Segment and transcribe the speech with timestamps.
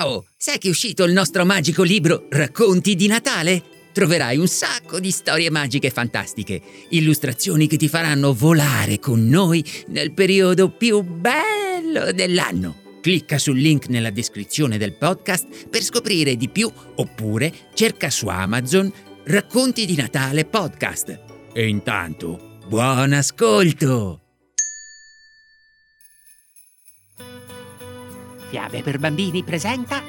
[0.00, 3.62] Ciao, sai che è uscito il nostro magico libro Racconti di Natale?
[3.92, 10.12] Troverai un sacco di storie magiche fantastiche, illustrazioni che ti faranno volare con noi nel
[10.12, 12.98] periodo più bello dell'anno.
[13.02, 18.90] Clicca sul link nella descrizione del podcast per scoprire di più oppure cerca su Amazon
[19.24, 21.20] Racconti di Natale Podcast.
[21.52, 24.29] E intanto, buon ascolto!
[28.50, 30.02] Fiabe per bambini presenta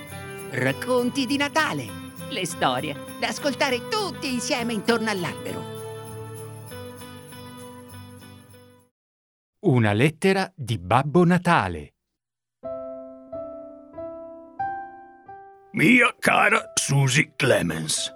[0.50, 1.86] Racconti di Natale.
[2.32, 5.70] Le storie da ascoltare tutti insieme intorno all'albero.
[9.60, 11.94] Una lettera di Babbo Natale.
[15.74, 18.12] Mia cara Susie Clemens,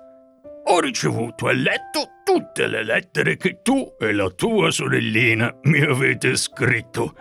[0.64, 6.36] ho ricevuto e letto tutte le lettere che tu e la tua sorellina mi avete
[6.36, 7.14] scritto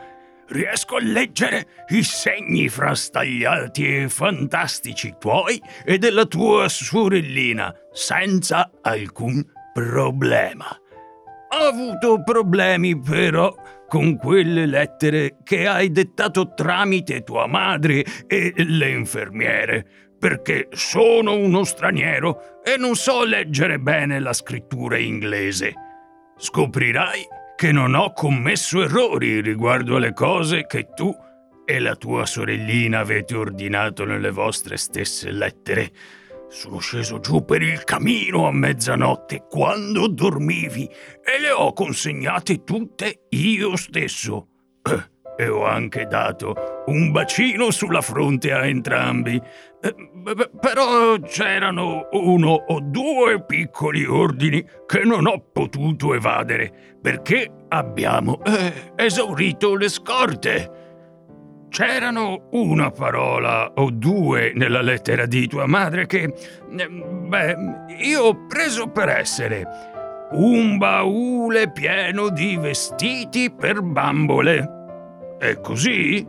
[0.48, 9.44] riesco a leggere i segni frastagliati e fantastici tuoi e della tua sorellina senza alcun
[9.72, 10.66] problema.
[11.56, 13.54] Ho avuto problemi però
[13.86, 19.86] con quelle lettere che hai dettato tramite tua madre e le infermiere,
[20.18, 25.74] perché sono uno straniero e non so leggere bene la scrittura inglese.
[26.36, 27.24] Scoprirai
[27.56, 31.14] che non ho commesso errori riguardo alle cose che tu
[31.64, 35.92] e la tua sorellina avete ordinato nelle vostre stesse lettere.
[36.48, 43.26] Sono sceso giù per il camino a mezzanotte quando dormivi e le ho consegnate tutte
[43.30, 44.48] io stesso.
[44.82, 49.40] Eh, e ho anche dato un bacino sulla fronte a entrambi.
[49.80, 49.94] Eh,
[50.60, 58.92] però c'erano uno o due piccoli ordini che non ho potuto evadere perché abbiamo eh,
[58.96, 60.82] esaurito le scorte.
[61.68, 67.56] C'erano una parola o due nella lettera di tua madre che, eh, beh,
[67.98, 69.66] io ho preso per essere
[70.34, 74.83] un baule pieno di vestiti per bambole.
[75.38, 76.26] È così?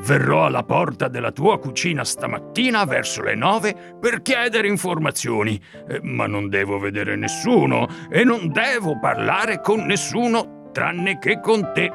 [0.00, 6.26] Verrò alla porta della tua cucina stamattina verso le nove per chiedere informazioni, eh, ma
[6.26, 11.90] non devo vedere nessuno e non devo parlare con nessuno tranne che con te.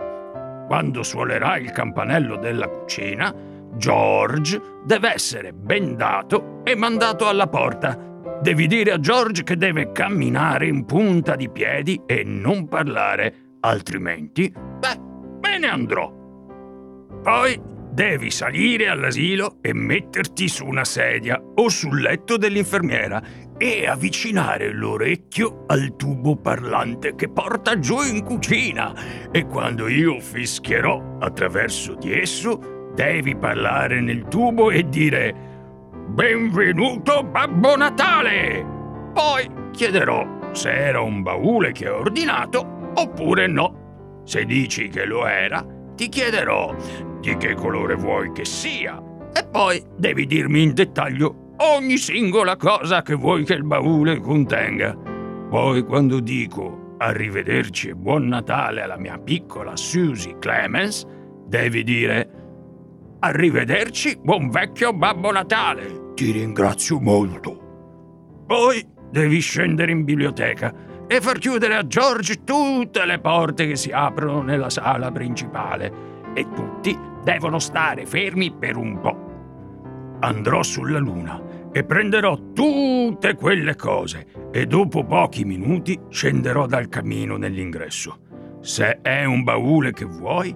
[0.68, 3.34] Quando suonerà il campanello della cucina,
[3.76, 7.98] George deve essere bendato e mandato alla porta.
[8.42, 14.54] Devi dire a George che deve camminare in punta di piedi e non parlare, altrimenti,
[14.54, 15.00] beh,
[15.40, 16.23] me ne andrò.
[17.24, 17.58] Poi
[17.90, 23.24] devi salire all'asilo e metterti su una sedia o sul letto dell'infermiera
[23.58, 31.20] e avvicinare l'orecchio al tubo parlante che porta giù in cucina e quando io fischierò
[31.20, 35.34] attraverso di esso devi parlare nel tubo e dire
[36.08, 38.66] Benvenuto Babbo Natale!
[39.14, 44.22] Poi chiederò se era un baule che ho ordinato oppure no.
[44.26, 46.76] Se dici che lo era, ti chiederò
[47.24, 49.02] di che colore vuoi che sia
[49.32, 54.94] e poi devi dirmi in dettaglio ogni singola cosa che vuoi che il baule contenga.
[54.94, 61.06] Poi quando dico arrivederci e buon Natale alla mia piccola Susie Clemens,
[61.48, 62.30] devi dire
[63.20, 68.44] arrivederci, buon vecchio Babbo Natale, ti ringrazio molto.
[68.46, 70.74] Poi devi scendere in biblioteca
[71.08, 76.46] e far chiudere a George tutte le porte che si aprono nella sala principale e
[76.54, 79.32] tutti devono stare fermi per un po'.
[80.20, 87.36] Andrò sulla Luna e prenderò tutte quelle cose e dopo pochi minuti scenderò dal camino
[87.36, 88.20] nell'ingresso.
[88.62, 90.56] Se è un baule che vuoi,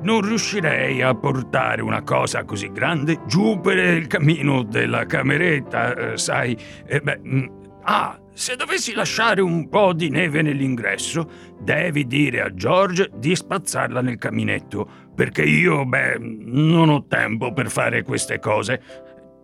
[0.00, 6.18] non riuscirei a portare una cosa così grande giù per il camino della cameretta, eh,
[6.18, 6.56] sai.
[6.86, 7.46] Eh, beh, mm,
[7.82, 11.28] ah, se dovessi lasciare un po' di neve nell'ingresso,
[11.60, 17.70] devi dire a George di spazzarla nel caminetto, perché io, beh, non ho tempo per
[17.70, 18.80] fare queste cose.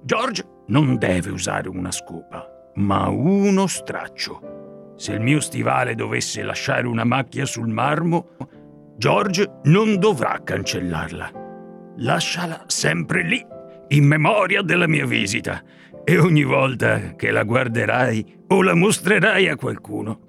[0.05, 4.93] George non deve usare una scopa, ma uno straccio.
[4.97, 8.37] Se il mio stivale dovesse lasciare una macchia sul marmo,
[8.97, 11.33] George non dovrà cancellarla.
[11.97, 13.45] Lasciala sempre lì
[13.89, 15.61] in memoria della mia visita.
[16.05, 20.21] E ogni volta che la guarderai o la mostrerai a qualcuno,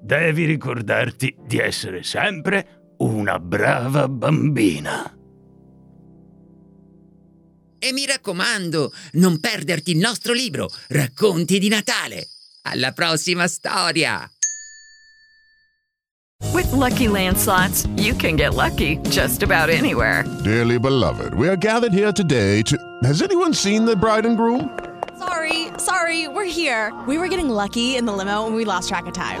[0.00, 5.12] devi ricordarti di essere sempre una brava bambina.
[7.78, 12.28] E mi raccomando, non perderti il nostro libro, Racconti di Natale.
[12.62, 14.26] Alla prossima storia!
[16.52, 20.24] With lucky landslots, you can get lucky just about anywhere.
[20.44, 22.76] Dearly beloved, we are gathered here today to.
[23.02, 24.70] Has anyone seen the bride and groom?
[25.18, 26.92] Sorry, sorry, we're here.
[27.06, 29.40] We were getting lucky in the limo and we lost track of time.